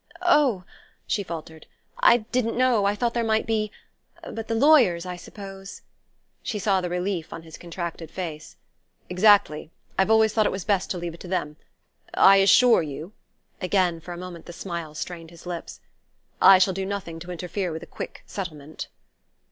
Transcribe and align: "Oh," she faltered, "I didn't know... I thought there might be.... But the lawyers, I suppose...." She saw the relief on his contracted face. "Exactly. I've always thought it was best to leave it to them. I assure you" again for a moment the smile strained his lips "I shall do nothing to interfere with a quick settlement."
"Oh," 0.23 0.63
she 1.05 1.21
faltered, 1.21 1.67
"I 1.99 2.17
didn't 2.31 2.57
know... 2.57 2.85
I 2.85 2.95
thought 2.95 3.13
there 3.13 3.23
might 3.23 3.45
be.... 3.45 3.71
But 4.27 4.47
the 4.47 4.55
lawyers, 4.55 5.05
I 5.05 5.15
suppose...." 5.15 5.83
She 6.41 6.57
saw 6.57 6.81
the 6.81 6.89
relief 6.89 7.31
on 7.31 7.43
his 7.43 7.55
contracted 7.55 8.09
face. 8.09 8.55
"Exactly. 9.11 9.69
I've 9.99 10.09
always 10.09 10.33
thought 10.33 10.47
it 10.47 10.51
was 10.51 10.65
best 10.65 10.89
to 10.89 10.97
leave 10.97 11.13
it 11.13 11.19
to 11.19 11.27
them. 11.27 11.55
I 12.15 12.37
assure 12.37 12.81
you" 12.81 13.13
again 13.61 13.99
for 14.01 14.11
a 14.11 14.17
moment 14.17 14.47
the 14.47 14.53
smile 14.53 14.95
strained 14.95 15.29
his 15.29 15.45
lips 15.45 15.81
"I 16.41 16.57
shall 16.57 16.73
do 16.73 16.83
nothing 16.83 17.19
to 17.19 17.31
interfere 17.31 17.71
with 17.71 17.83
a 17.83 17.85
quick 17.85 18.23
settlement." 18.25 18.87